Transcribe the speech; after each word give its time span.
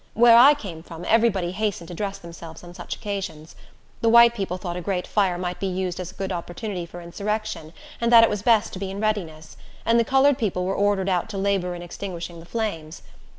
Where 0.15 0.35
I 0.35 0.55
came 0.55 0.81
from, 0.81 1.05
every 1.07 1.29
body 1.29 1.51
hastened 1.51 1.89
to 1.89 1.93
dress 1.93 2.17
themselves 2.17 2.63
on 2.63 2.73
such 2.73 2.95
occasions. 2.95 3.55
The 4.01 4.09
white 4.09 4.33
people 4.33 4.57
thought 4.57 4.75
a 4.75 4.81
great 4.81 5.05
fire 5.05 5.37
might 5.37 5.59
be 5.59 5.67
used 5.67 5.99
as 5.99 6.09
a 6.11 6.15
good 6.15 6.31
opportunity 6.31 6.87
for 6.87 7.01
insurrection, 7.01 7.71
and 8.01 8.11
that 8.11 8.23
it 8.23 8.29
was 8.31 8.41
best 8.41 8.73
to 8.73 8.79
be 8.79 8.89
in 8.89 8.99
readiness; 8.99 9.57
and 9.85 9.99
the 9.99 10.03
colored 10.03 10.39
people 10.39 10.65
were 10.65 10.73
ordered 10.73 11.07
out 11.07 11.29
to 11.29 11.37
labor 11.37 11.75
in 11.75 11.83
extinguishing 11.83 12.39
the 12.39 12.47
flames. 12.47 13.03